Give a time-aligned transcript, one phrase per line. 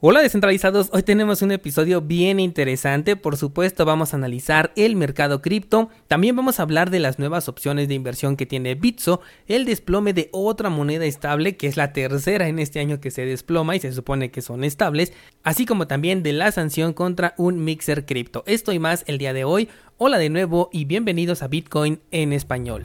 [0.00, 5.42] Hola descentralizados, hoy tenemos un episodio bien interesante, por supuesto vamos a analizar el mercado
[5.42, 9.64] cripto, también vamos a hablar de las nuevas opciones de inversión que tiene Bitso, el
[9.64, 13.74] desplome de otra moneda estable que es la tercera en este año que se desploma
[13.74, 18.06] y se supone que son estables, así como también de la sanción contra un mixer
[18.06, 18.44] cripto.
[18.46, 22.32] Esto y más el día de hoy, hola de nuevo y bienvenidos a Bitcoin en
[22.32, 22.84] español.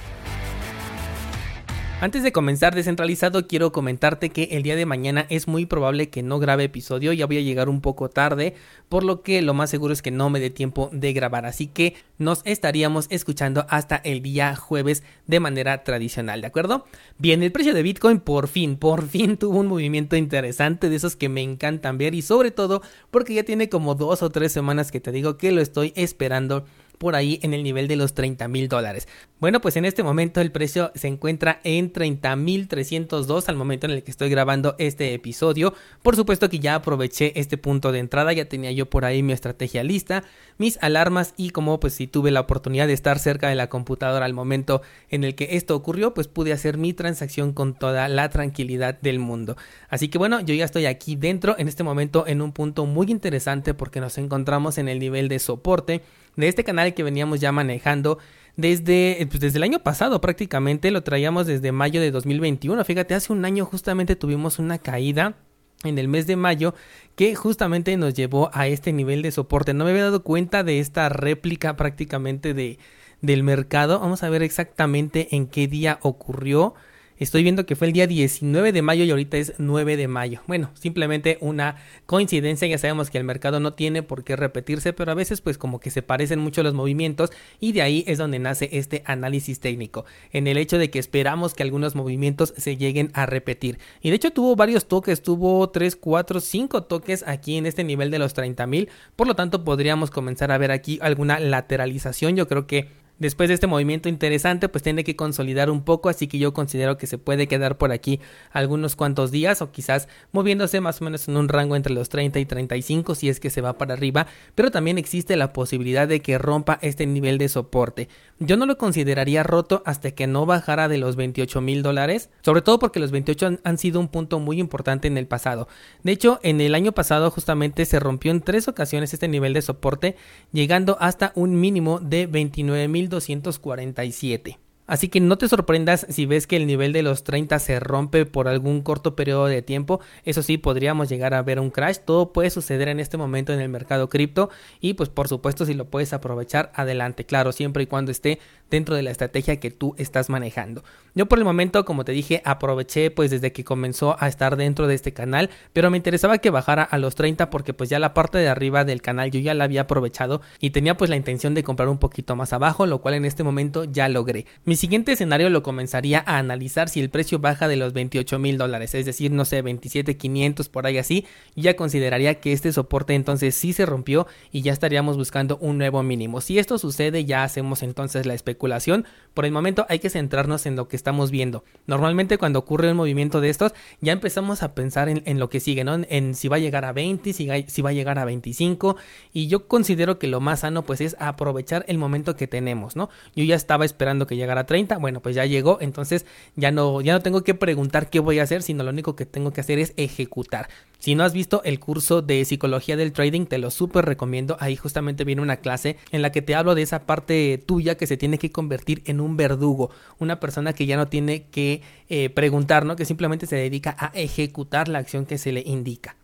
[2.01, 6.23] Antes de comenzar descentralizado, quiero comentarte que el día de mañana es muy probable que
[6.23, 8.55] no grabe episodio, ya voy a llegar un poco tarde,
[8.89, 11.67] por lo que lo más seguro es que no me dé tiempo de grabar, así
[11.67, 16.85] que nos estaríamos escuchando hasta el día jueves de manera tradicional, ¿de acuerdo?
[17.19, 21.15] Bien, el precio de Bitcoin por fin, por fin tuvo un movimiento interesante de esos
[21.15, 24.91] que me encantan ver y sobre todo porque ya tiene como dos o tres semanas
[24.91, 26.65] que te digo que lo estoy esperando
[27.01, 29.07] por ahí en el nivel de los 30 mil dólares.
[29.39, 33.87] Bueno, pues en este momento el precio se encuentra en 30 mil 302 al momento
[33.87, 35.73] en el que estoy grabando este episodio.
[36.03, 39.33] Por supuesto que ya aproveché este punto de entrada, ya tenía yo por ahí mi
[39.33, 40.25] estrategia lista,
[40.59, 44.27] mis alarmas y como pues si tuve la oportunidad de estar cerca de la computadora
[44.27, 48.29] al momento en el que esto ocurrió, pues pude hacer mi transacción con toda la
[48.29, 49.57] tranquilidad del mundo.
[49.89, 53.09] Así que bueno, yo ya estoy aquí dentro en este momento en un punto muy
[53.09, 56.03] interesante porque nos encontramos en el nivel de soporte
[56.35, 58.17] de este canal que veníamos ya manejando
[58.57, 62.83] desde, pues, desde el año pasado prácticamente, lo traíamos desde mayo de 2021.
[62.83, 65.35] Fíjate, hace un año justamente tuvimos una caída
[65.83, 66.75] en el mes de mayo
[67.15, 69.73] que justamente nos llevó a este nivel de soporte.
[69.73, 72.77] No me había dado cuenta de esta réplica prácticamente de,
[73.21, 73.99] del mercado.
[73.99, 76.75] Vamos a ver exactamente en qué día ocurrió.
[77.21, 80.41] Estoy viendo que fue el día 19 de mayo y ahorita es 9 de mayo.
[80.47, 81.75] Bueno, simplemente una
[82.07, 82.67] coincidencia.
[82.67, 85.79] Ya sabemos que el mercado no tiene por qué repetirse, pero a veces pues como
[85.79, 90.03] que se parecen mucho los movimientos y de ahí es donde nace este análisis técnico.
[90.31, 93.77] En el hecho de que esperamos que algunos movimientos se lleguen a repetir.
[94.01, 98.09] Y de hecho tuvo varios toques, tuvo 3, 4, 5 toques aquí en este nivel
[98.09, 98.89] de los 30 mil.
[99.15, 102.35] Por lo tanto podríamos comenzar a ver aquí alguna lateralización.
[102.35, 102.87] Yo creo que
[103.21, 106.97] Después de este movimiento interesante, pues tiene que consolidar un poco, así que yo considero
[106.97, 111.27] que se puede quedar por aquí algunos cuantos días o quizás moviéndose más o menos
[111.27, 114.25] en un rango entre los 30 y 35 si es que se va para arriba,
[114.55, 118.09] pero también existe la posibilidad de que rompa este nivel de soporte.
[118.39, 122.63] Yo no lo consideraría roto hasta que no bajara de los 28 mil dólares, sobre
[122.63, 125.67] todo porque los 28 han, sido un punto muy importante en el pasado.
[126.01, 129.61] De hecho, en el año pasado justamente se rompió en tres ocasiones este nivel de
[129.61, 130.15] soporte,
[130.51, 134.57] llegando hasta un mínimo de 29 mil 247.
[134.91, 138.25] Así que no te sorprendas si ves que el nivel de los 30 se rompe
[138.25, 140.01] por algún corto periodo de tiempo.
[140.25, 141.99] Eso sí, podríamos llegar a ver un crash.
[142.03, 144.49] Todo puede suceder en este momento en el mercado cripto.
[144.81, 147.25] Y pues por supuesto si lo puedes aprovechar, adelante.
[147.25, 148.39] Claro, siempre y cuando esté
[148.71, 150.83] dentro de la estrategia que tú estás manejando.
[151.13, 154.87] Yo por el momento, como te dije, aproveché pues desde que comenzó a estar dentro
[154.87, 158.13] de este canal, pero me interesaba que bajara a los 30 porque pues ya la
[158.13, 161.53] parte de arriba del canal yo ya la había aprovechado y tenía pues la intención
[161.53, 164.45] de comprar un poquito más abajo, lo cual en este momento ya logré.
[164.81, 168.95] Siguiente escenario lo comenzaría a analizar si el precio baja de los 28 mil dólares,
[168.95, 173.73] es decir, no sé, 27,500 por ahí así, ya consideraría que este soporte entonces sí
[173.73, 176.41] se rompió y ya estaríamos buscando un nuevo mínimo.
[176.41, 179.05] Si esto sucede, ya hacemos entonces la especulación
[179.35, 181.63] por el momento hay que centrarnos en lo que estamos viendo.
[181.85, 185.83] Normalmente cuando ocurre un movimiento de estos, ya empezamos a pensar en, lo que sigue,
[185.83, 185.99] ¿no?
[186.09, 188.97] En, si va a llegar a 20, si, si va a llegar a 25.
[189.31, 193.11] Y yo considero que lo más sano pues es aprovechar el momento que tenemos, ¿no?
[193.35, 196.25] Yo ya estaba esperando que llegara a 30, bueno, pues ya llegó, entonces
[196.55, 199.25] ya no, ya no tengo que preguntar qué voy a hacer, sino lo único que
[199.25, 200.69] tengo que hacer es ejecutar.
[200.97, 204.55] Si no has visto el curso de psicología del trading, te lo súper recomiendo.
[204.61, 208.07] Ahí justamente viene una clase en la que te hablo de esa parte tuya que
[208.07, 212.29] se tiene que convertir en un verdugo, una persona que ya no tiene que eh,
[212.29, 212.95] preguntar, ¿no?
[212.95, 216.15] que simplemente se dedica a ejecutar la acción que se le indica.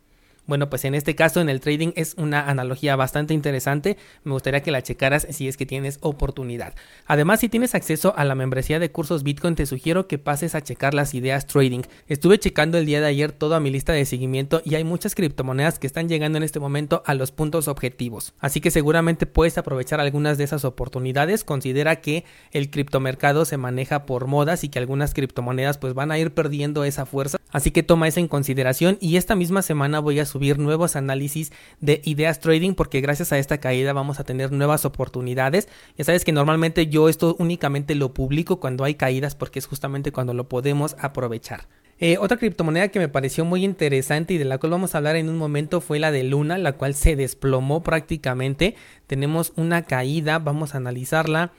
[0.48, 3.98] Bueno, pues en este caso en el trading es una analogía bastante interesante.
[4.24, 6.74] Me gustaría que la checaras si es que tienes oportunidad.
[7.06, 10.62] Además, si tienes acceso a la membresía de cursos Bitcoin, te sugiero que pases a
[10.62, 11.82] checar las ideas trading.
[12.08, 15.80] Estuve checando el día de ayer toda mi lista de seguimiento y hay muchas criptomonedas
[15.80, 18.34] que están llegando en este momento a los puntos objetivos.
[18.40, 21.44] Así que seguramente puedes aprovechar algunas de esas oportunidades.
[21.44, 26.18] Considera que el criptomercado se maneja por modas y que algunas criptomonedas pues van a
[26.18, 27.38] ir perdiendo esa fuerza.
[27.52, 31.52] Así que toma eso en consideración y esta misma semana voy a subir nuevos análisis
[31.82, 35.68] de ideas trading porque gracias a esta caída vamos a tener nuevas oportunidades.
[35.98, 40.12] Ya sabes que normalmente yo esto únicamente lo publico cuando hay caídas porque es justamente
[40.12, 41.68] cuando lo podemos aprovechar.
[42.00, 45.16] Eh, otra criptomoneda que me pareció muy interesante y de la cual vamos a hablar
[45.16, 48.76] en un momento fue la de Luna, la cual se desplomó prácticamente.
[49.08, 51.52] Tenemos una caída, vamos a analizarla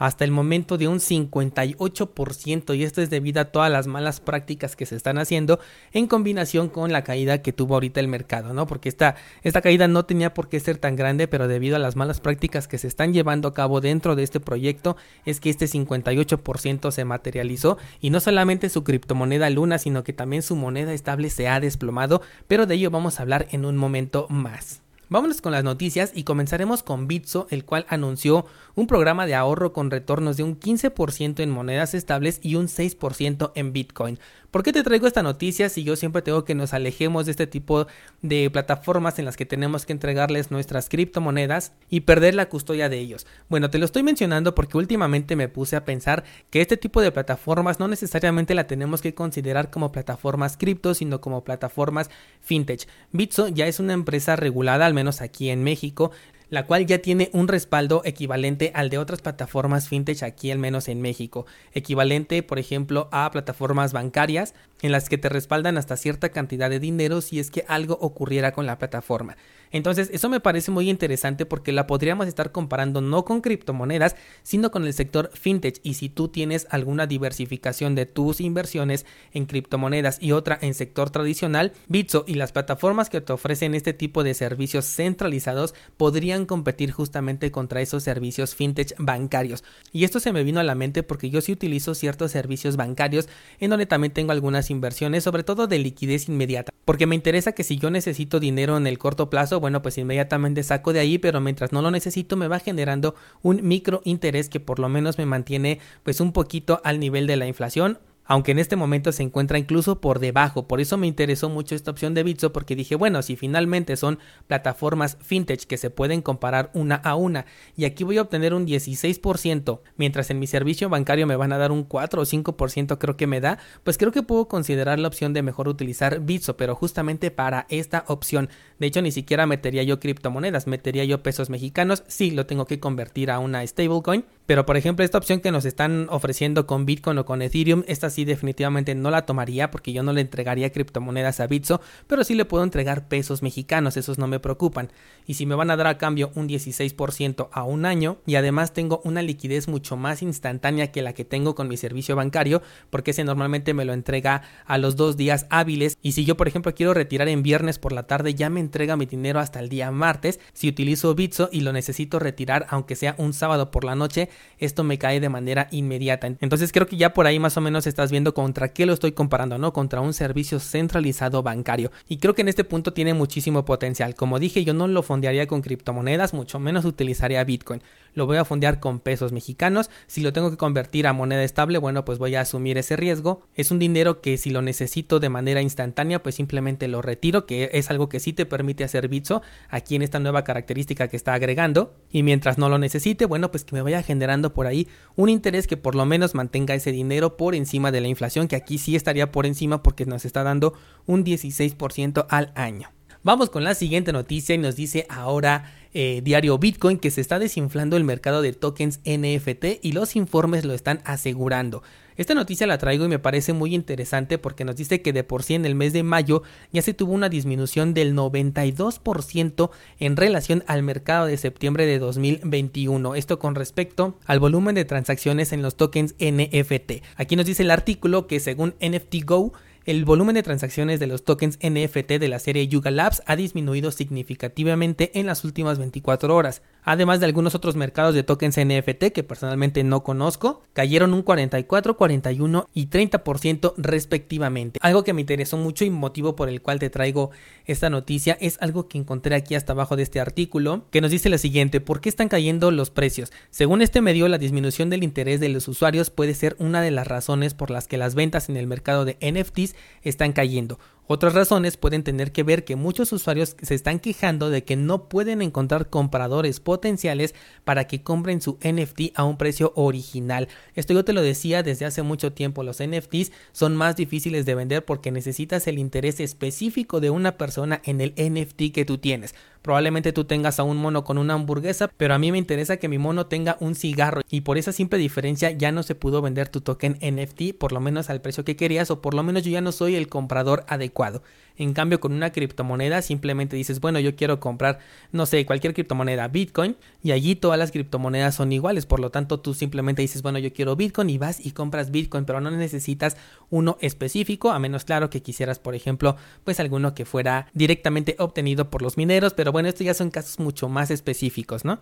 [0.00, 4.74] hasta el momento de un 58% y esto es debido a todas las malas prácticas
[4.74, 5.60] que se están haciendo
[5.92, 8.66] en combinación con la caída que tuvo ahorita el mercado, ¿no?
[8.66, 11.96] Porque esta, esta caída no tenía por qué ser tan grande, pero debido a las
[11.96, 15.66] malas prácticas que se están llevando a cabo dentro de este proyecto es que este
[15.66, 21.28] 58% se materializó y no solamente su criptomoneda Luna, sino que también su moneda estable
[21.28, 24.80] se ha desplomado, pero de ello vamos a hablar en un momento más.
[25.12, 28.46] Vámonos con las noticias y comenzaremos con Bitso, el cual anunció
[28.76, 33.50] un programa de ahorro con retornos de un 15% en monedas estables y un 6%
[33.56, 34.20] en Bitcoin.
[34.50, 37.46] ¿Por qué te traigo esta noticia si yo siempre tengo que nos alejemos de este
[37.46, 37.86] tipo
[38.20, 42.98] de plataformas en las que tenemos que entregarles nuestras criptomonedas y perder la custodia de
[42.98, 43.28] ellos?
[43.48, 47.12] Bueno, te lo estoy mencionando porque últimamente me puse a pensar que este tipo de
[47.12, 52.10] plataformas no necesariamente la tenemos que considerar como plataformas cripto, sino como plataformas
[52.40, 52.88] fintech.
[53.12, 56.10] Bitso ya es una empresa regulada, al menos aquí en México
[56.50, 60.88] la cual ya tiene un respaldo equivalente al de otras plataformas fintech aquí al menos
[60.88, 66.30] en México, equivalente por ejemplo a plataformas bancarias en las que te respaldan hasta cierta
[66.30, 69.36] cantidad de dinero si es que algo ocurriera con la plataforma.
[69.72, 74.70] Entonces, eso me parece muy interesante porque la podríamos estar comparando no con criptomonedas, sino
[74.70, 75.80] con el sector fintech.
[75.82, 81.10] Y si tú tienes alguna diversificación de tus inversiones en criptomonedas y otra en sector
[81.10, 86.90] tradicional, Bitso y las plataformas que te ofrecen este tipo de servicios centralizados podrían competir
[86.90, 89.64] justamente contra esos servicios fintech bancarios.
[89.92, 93.28] Y esto se me vino a la mente porque yo sí utilizo ciertos servicios bancarios
[93.58, 97.64] en donde también tengo algunas inversiones, sobre todo de liquidez inmediata, porque me interesa que
[97.64, 101.40] si yo necesito dinero en el corto plazo, bueno, pues inmediatamente saco de ahí, pero
[101.40, 105.26] mientras no lo necesito me va generando un micro interés que por lo menos me
[105.26, 107.98] mantiene pues un poquito al nivel de la inflación
[108.30, 110.68] aunque en este momento se encuentra incluso por debajo.
[110.68, 114.20] Por eso me interesó mucho esta opción de Bitso porque dije, bueno, si finalmente son
[114.46, 117.44] plataformas fintech que se pueden comparar una a una
[117.76, 121.58] y aquí voy a obtener un 16%, mientras en mi servicio bancario me van a
[121.58, 125.08] dar un 4 o 5% creo que me da, pues creo que puedo considerar la
[125.08, 128.48] opción de mejor utilizar Bitso, pero justamente para esta opción.
[128.78, 132.78] De hecho, ni siquiera metería yo criptomonedas, metería yo pesos mexicanos, sí lo tengo que
[132.78, 137.18] convertir a una stablecoin, pero por ejemplo esta opción que nos están ofreciendo con Bitcoin
[137.18, 141.40] o con Ethereum, esta sí definitivamente no la tomaría porque yo no le entregaría criptomonedas
[141.40, 144.90] a Bitso, pero sí le puedo entregar pesos mexicanos, esos no me preocupan.
[145.26, 148.72] Y si me van a dar a cambio un 16% a un año y además
[148.72, 153.12] tengo una liquidez mucho más instantánea que la que tengo con mi servicio bancario, porque
[153.12, 156.74] ese normalmente me lo entrega a los dos días hábiles y si yo por ejemplo
[156.74, 159.90] quiero retirar en viernes por la tarde ya me entrega mi dinero hasta el día
[159.90, 164.28] martes, si utilizo Bitso y lo necesito retirar aunque sea un sábado por la noche,
[164.58, 166.26] esto me cae de manera inmediata.
[166.26, 169.12] Entonces creo que ya por ahí más o menos estás viendo contra qué lo estoy
[169.12, 169.72] comparando, ¿no?
[169.72, 171.90] Contra un servicio centralizado bancario.
[172.08, 174.14] Y creo que en este punto tiene muchísimo potencial.
[174.14, 177.82] Como dije, yo no lo fondearía con criptomonedas, mucho menos utilizaría Bitcoin.
[178.14, 179.90] Lo voy a fondear con pesos mexicanos.
[180.06, 183.42] Si lo tengo que convertir a moneda estable, bueno, pues voy a asumir ese riesgo.
[183.54, 187.70] Es un dinero que si lo necesito de manera instantánea, pues simplemente lo retiro, que
[187.72, 191.34] es algo que sí te permite hacer Bitso aquí en esta nueva característica que está
[191.34, 191.94] agregando.
[192.10, 195.66] Y mientras no lo necesite, bueno, pues que me vaya generando por ahí un interés
[195.66, 198.96] que por lo menos mantenga ese dinero por encima de la inflación, que aquí sí
[198.96, 200.74] estaría por encima porque nos está dando
[201.06, 202.90] un 16% al año.
[203.22, 207.38] Vamos con la siguiente noticia y nos dice ahora eh, diario Bitcoin que se está
[207.38, 211.82] desinflando el mercado de tokens NFT y los informes lo están asegurando.
[212.20, 215.42] Esta noticia la traigo y me parece muy interesante porque nos dice que de por
[215.42, 220.62] sí en el mes de mayo ya se tuvo una disminución del 92% en relación
[220.66, 223.14] al mercado de septiembre de 2021.
[223.14, 227.02] Esto con respecto al volumen de transacciones en los tokens NFT.
[227.16, 229.54] Aquí nos dice el artículo que según NFT Go
[229.86, 233.90] el volumen de transacciones de los tokens NFT de la serie Yuga Labs ha disminuido
[233.90, 236.60] significativamente en las últimas 24 horas.
[236.82, 241.96] Además de algunos otros mercados de tokens NFT que personalmente no conozco, cayeron un 44,
[241.96, 244.78] 41 y 30% respectivamente.
[244.82, 247.30] Algo que me interesó mucho y motivo por el cual te traigo
[247.66, 251.28] esta noticia es algo que encontré aquí hasta abajo de este artículo, que nos dice
[251.28, 253.32] lo siguiente, ¿por qué están cayendo los precios?
[253.50, 257.06] Según este medio, la disminución del interés de los usuarios puede ser una de las
[257.06, 260.78] razones por las que las ventas en el mercado de NFTs están cayendo.
[261.12, 265.08] Otras razones pueden tener que ver que muchos usuarios se están quejando de que no
[265.08, 270.46] pueden encontrar compradores potenciales para que compren su NFT a un precio original.
[270.76, 274.54] Esto yo te lo decía desde hace mucho tiempo, los NFTs son más difíciles de
[274.54, 279.34] vender porque necesitas el interés específico de una persona en el NFT que tú tienes.
[279.62, 282.88] Probablemente tú tengas a un mono con una hamburguesa, pero a mí me interesa que
[282.88, 286.48] mi mono tenga un cigarro y por esa simple diferencia ya no se pudo vender
[286.48, 289.50] tu token NFT por lo menos al precio que querías o por lo menos yo
[289.50, 291.22] ya no soy el comprador adecuado.
[291.60, 294.78] En cambio, con una criptomoneda simplemente dices, bueno, yo quiero comprar,
[295.12, 298.86] no sé, cualquier criptomoneda, Bitcoin, y allí todas las criptomonedas son iguales.
[298.86, 302.24] Por lo tanto, tú simplemente dices, bueno, yo quiero Bitcoin y vas y compras Bitcoin,
[302.24, 303.18] pero no necesitas
[303.50, 308.70] uno específico, a menos claro que quisieras, por ejemplo, pues alguno que fuera directamente obtenido
[308.70, 311.78] por los mineros, pero bueno, esto ya son casos mucho más específicos, ¿no?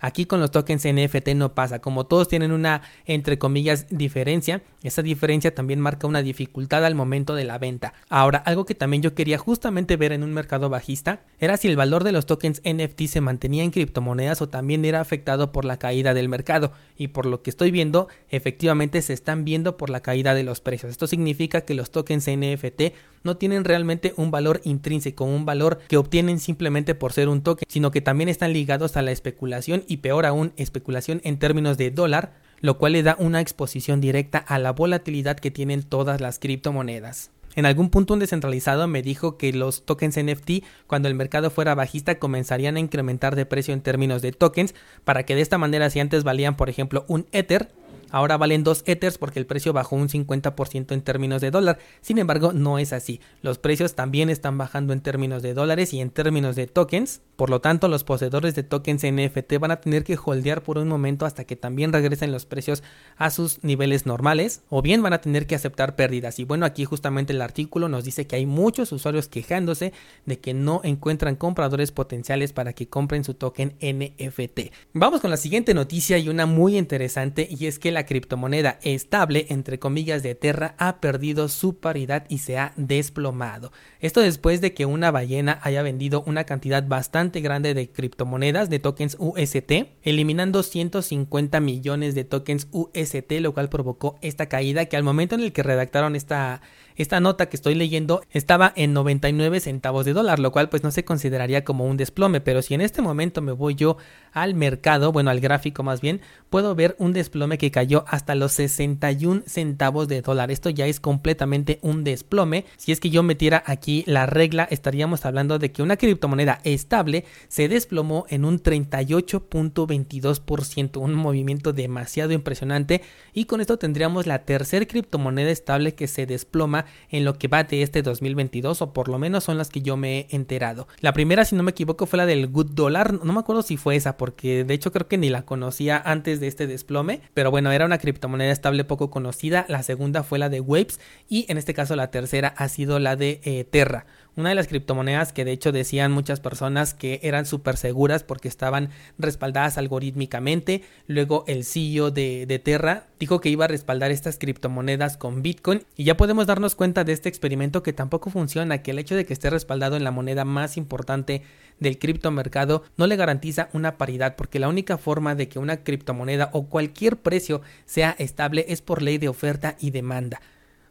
[0.00, 1.80] Aquí con los tokens NFT no pasa.
[1.80, 7.34] Como todos tienen una, entre comillas, diferencia, esa diferencia también marca una dificultad al momento
[7.34, 7.94] de la venta.
[8.08, 11.76] Ahora, algo que también yo quería justamente ver en un mercado bajista era si el
[11.76, 15.78] valor de los tokens NFT se mantenía en criptomonedas o también era afectado por la
[15.78, 16.72] caída del mercado.
[16.96, 20.60] Y por lo que estoy viendo, efectivamente se están viendo por la caída de los
[20.60, 20.90] precios.
[20.90, 22.82] Esto significa que los tokens NFT
[23.24, 27.66] no tienen realmente un valor intrínseco, un valor que obtienen simplemente por ser un token,
[27.68, 31.90] sino que también están ligados a la especulación y peor aún especulación en términos de
[31.90, 36.38] dólar, lo cual le da una exposición directa a la volatilidad que tienen todas las
[36.38, 37.30] criptomonedas.
[37.54, 41.74] En algún punto un descentralizado me dijo que los tokens NFT cuando el mercado fuera
[41.74, 45.90] bajista comenzarían a incrementar de precio en términos de tokens para que de esta manera
[45.90, 47.72] si antes valían por ejemplo un Ether
[48.10, 51.78] Ahora valen 2 Ethers porque el precio bajó un 50% en términos de dólar.
[52.00, 53.20] Sin embargo, no es así.
[53.42, 57.20] Los precios también están bajando en términos de dólares y en términos de tokens.
[57.36, 60.88] Por lo tanto, los poseedores de tokens NFT van a tener que holdear por un
[60.88, 62.82] momento hasta que también regresen los precios
[63.16, 66.38] a sus niveles normales o bien van a tener que aceptar pérdidas.
[66.38, 69.92] Y bueno, aquí justamente el artículo nos dice que hay muchos usuarios quejándose
[70.26, 74.72] de que no encuentran compradores potenciales para que compren su token NFT.
[74.92, 79.46] Vamos con la siguiente noticia y una muy interesante y es que la criptomoneda estable,
[79.48, 83.72] entre comillas, de Terra ha perdido su paridad y se ha desplomado.
[84.00, 88.78] Esto después de que una ballena haya vendido una cantidad bastante grande de criptomonedas de
[88.78, 95.02] tokens UST, eliminando 150 millones de tokens UST, lo cual provocó esta caída que al
[95.02, 96.60] momento en el que redactaron esta
[96.98, 100.90] esta nota que estoy leyendo estaba en 99 centavos de dólar, lo cual pues no
[100.90, 103.96] se consideraría como un desplome, pero si en este momento me voy yo
[104.32, 108.52] al mercado, bueno, al gráfico más bien, puedo ver un desplome que cayó hasta los
[108.52, 110.50] 61 centavos de dólar.
[110.50, 112.64] Esto ya es completamente un desplome.
[112.76, 117.24] Si es que yo metiera aquí la regla, estaríamos hablando de que una criptomoneda estable
[117.48, 123.02] se desplomó en un 38.22%, un movimiento demasiado impresionante
[123.32, 127.64] y con esto tendríamos la tercera criptomoneda estable que se desploma en lo que va
[127.64, 130.88] de este 2022 o por lo menos son las que yo me he enterado.
[131.00, 133.76] La primera, si no me equivoco, fue la del Good Dollar, no me acuerdo si
[133.76, 137.50] fue esa porque de hecho creo que ni la conocía antes de este desplome, pero
[137.50, 139.64] bueno, era una criptomoneda estable poco conocida.
[139.68, 143.16] La segunda fue la de Waves y en este caso la tercera ha sido la
[143.16, 144.06] de eh, Terra
[144.38, 148.46] una de las criptomonedas que de hecho decían muchas personas que eran súper seguras porque
[148.46, 150.82] estaban respaldadas algorítmicamente.
[151.08, 155.82] Luego el CEO de, de, Terra dijo que iba a respaldar estas criptomonedas con Bitcoin
[155.96, 159.26] y ya podemos darnos cuenta de este experimento que tampoco funciona, que el hecho de
[159.26, 161.42] que esté respaldado en la moneda más importante
[161.80, 166.48] del criptomercado no le garantiza una paridad porque la única forma de que una criptomoneda
[166.52, 170.40] o cualquier precio sea estable es por ley de oferta y demanda.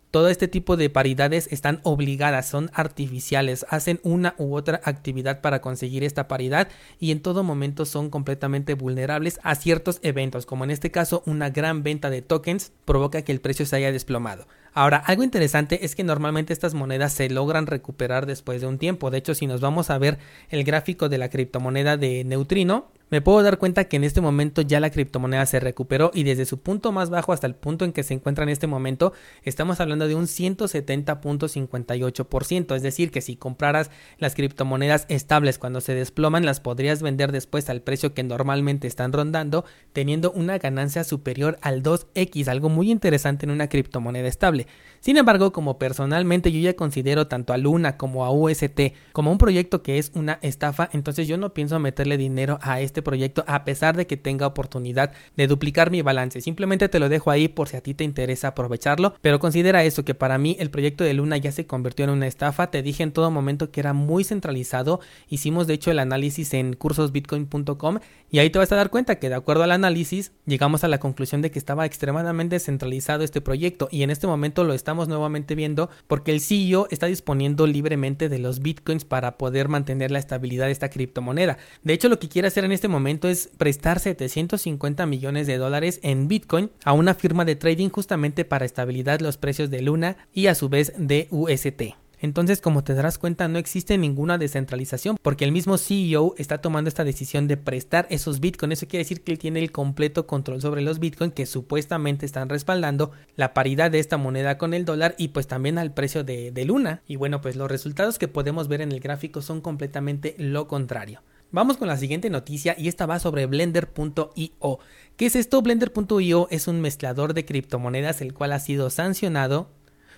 [0.10, 5.60] Todo este tipo de paridades están obligadas, son artificiales, hacen una u otra actividad para
[5.60, 10.72] conseguir esta paridad y en todo momento son completamente vulnerables a ciertos eventos, como en
[10.72, 14.48] este caso una gran venta de tokens provoca que el precio se haya desplomado.
[14.77, 19.10] Ahora, algo interesante es que normalmente estas monedas se logran recuperar después de un tiempo.
[19.10, 20.19] De hecho, si nos vamos a ver
[20.50, 24.62] el gráfico de la criptomoneda de Neutrino, me puedo dar cuenta que en este momento
[24.62, 27.94] ya la criptomoneda se recuperó y desde su punto más bajo hasta el punto en
[27.94, 33.38] que se encuentra en este momento estamos hablando de un 170.58%, es decir que si
[33.38, 38.88] compraras las criptomonedas estables cuando se desploman las podrías vender después al precio que normalmente
[38.88, 44.68] están rondando teniendo una ganancia superior al 2x, algo muy interesante en una criptomoneda estable.
[45.00, 49.38] Sin embargo, como personalmente yo ya considero tanto a Luna como a UST como un
[49.38, 53.44] proyecto que es una estafa, entonces yo no pienso meterle dinero a este este proyecto
[53.46, 56.42] a pesar de que tenga oportunidad de duplicar mi balance.
[56.42, 60.04] Simplemente te lo dejo ahí por si a ti te interesa aprovecharlo, pero considera eso
[60.04, 62.72] que para mí el proyecto de Luna ya se convirtió en una estafa.
[62.72, 65.00] Te dije en todo momento que era muy centralizado.
[65.30, 68.00] Hicimos de hecho el análisis en cursosbitcoin.com
[68.32, 71.00] y ahí te vas a dar cuenta que de acuerdo al análisis llegamos a la
[71.00, 75.54] conclusión de que estaba extremadamente centralizado este proyecto y en este momento lo estamos nuevamente
[75.54, 80.66] viendo porque el CEO está disponiendo libremente de los bitcoins para poder mantener la estabilidad
[80.66, 81.60] de esta criptomoneda.
[81.84, 86.00] De hecho lo que quiere hacer en este momento es prestar 750 millones de dólares
[86.03, 90.48] en bitcoin a una firma de trading justamente para estabilizar los precios de Luna y
[90.48, 91.96] a su vez de UST.
[92.20, 96.88] Entonces, como te darás cuenta, no existe ninguna descentralización porque el mismo CEO está tomando
[96.88, 98.74] esta decisión de prestar esos bitcoins.
[98.74, 102.50] Eso quiere decir que él tiene el completo control sobre los bitcoins que supuestamente están
[102.50, 106.65] respaldando la paridad de esta moneda con el dólar y pues también al precio de
[106.65, 107.03] Luna.
[107.08, 111.22] Y bueno, pues los resultados que podemos ver en el gráfico son completamente lo contrario.
[111.50, 114.80] Vamos con la siguiente noticia y esta va sobre blender.io.
[115.16, 115.62] ¿Qué es esto?
[115.62, 119.70] Blender.io es un mezclador de criptomonedas el cual ha sido sancionado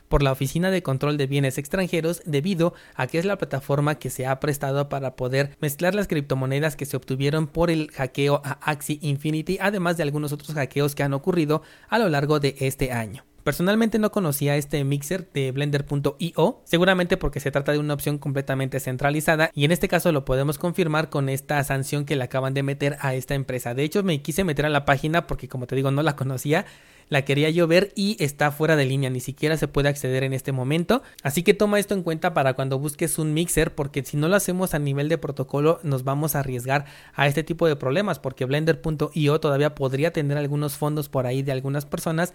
[0.07, 4.09] por la Oficina de Control de Bienes Extranjeros debido a que es la plataforma que
[4.09, 8.53] se ha prestado para poder mezclar las criptomonedas que se obtuvieron por el hackeo a
[8.63, 12.91] Axie Infinity, además de algunos otros hackeos que han ocurrido a lo largo de este
[12.91, 13.28] año.
[13.43, 18.79] Personalmente no conocía este mixer de blender.io, seguramente porque se trata de una opción completamente
[18.79, 22.63] centralizada y en este caso lo podemos confirmar con esta sanción que le acaban de
[22.63, 23.73] meter a esta empresa.
[23.73, 26.65] De hecho me quise meter a la página porque como te digo no la conocía
[27.09, 30.33] la quería yo ver y está fuera de línea, ni siquiera se puede acceder en
[30.33, 31.01] este momento.
[31.23, 34.35] Así que toma esto en cuenta para cuando busques un mixer, porque si no lo
[34.35, 38.45] hacemos a nivel de protocolo, nos vamos a arriesgar a este tipo de problemas, porque
[38.45, 42.33] Blender.io todavía podría tener algunos fondos por ahí de algunas personas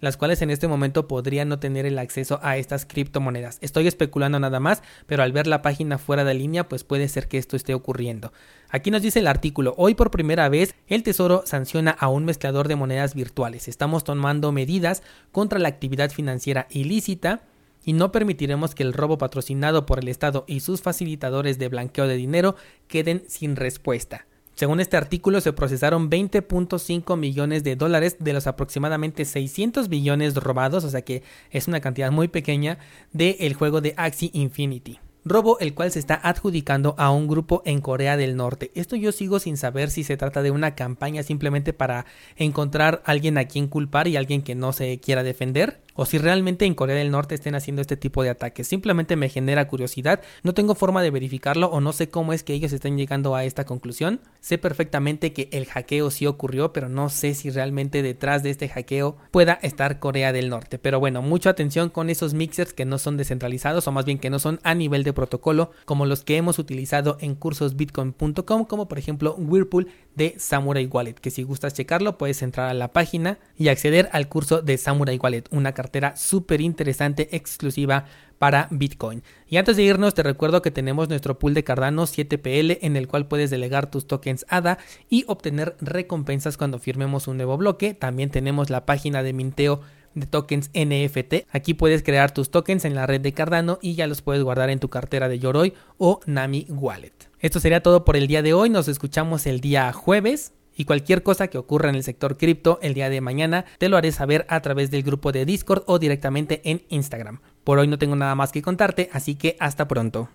[0.00, 3.58] las cuales en este momento podrían no tener el acceso a estas criptomonedas.
[3.60, 7.28] Estoy especulando nada más, pero al ver la página fuera de línea, pues puede ser
[7.28, 8.32] que esto esté ocurriendo.
[8.68, 12.68] Aquí nos dice el artículo, hoy por primera vez el Tesoro sanciona a un mezclador
[12.68, 13.68] de monedas virtuales.
[13.68, 17.42] Estamos tomando medidas contra la actividad financiera ilícita
[17.84, 22.06] y no permitiremos que el robo patrocinado por el Estado y sus facilitadores de blanqueo
[22.06, 22.56] de dinero
[22.88, 24.26] queden sin respuesta.
[24.54, 30.84] Según este artículo, se procesaron 20.5 millones de dólares de los aproximadamente 600 billones robados,
[30.84, 32.78] o sea que es una cantidad muy pequeña
[33.12, 37.80] del juego de Axie Infinity robo el cual se está adjudicando a un grupo en
[37.80, 38.70] Corea del Norte.
[38.74, 42.04] Esto yo sigo sin saber si se trata de una campaña simplemente para
[42.36, 46.64] encontrar alguien a quien culpar y alguien que no se quiera defender o si realmente
[46.64, 48.68] en Corea del Norte estén haciendo este tipo de ataques.
[48.68, 52.52] Simplemente me genera curiosidad, no tengo forma de verificarlo o no sé cómo es que
[52.52, 54.20] ellos están llegando a esta conclusión.
[54.40, 58.68] Sé perfectamente que el hackeo sí ocurrió, pero no sé si realmente detrás de este
[58.68, 60.78] hackeo pueda estar Corea del Norte.
[60.78, 64.30] Pero bueno, mucha atención con esos mixers que no son descentralizados o más bien que
[64.30, 68.98] no son a nivel de protocolo como los que hemos utilizado en cursosbitcoin.com como por
[68.98, 73.68] ejemplo Whirlpool de Samurai Wallet, que si gustas checarlo puedes entrar a la página y
[73.68, 78.06] acceder al curso de Samurai Wallet, una cartera súper interesante exclusiva
[78.38, 79.22] para Bitcoin.
[79.46, 83.06] Y antes de irnos te recuerdo que tenemos nuestro pool de Cardano 7PL en el
[83.06, 84.78] cual puedes delegar tus tokens ADA
[85.10, 87.92] y obtener recompensas cuando firmemos un nuevo bloque.
[87.92, 89.82] También tenemos la página de minteo
[90.14, 91.46] de tokens NFT.
[91.52, 94.70] Aquí puedes crear tus tokens en la red de Cardano y ya los puedes guardar
[94.70, 97.12] en tu cartera de Yoroi o Nami Wallet.
[97.40, 98.70] Esto sería todo por el día de hoy.
[98.70, 100.54] Nos escuchamos el día jueves.
[100.76, 103.96] Y cualquier cosa que ocurra en el sector cripto el día de mañana te lo
[103.96, 107.40] haré saber a través del grupo de Discord o directamente en Instagram.
[107.64, 110.28] Por hoy no tengo nada más que contarte, así que hasta pronto.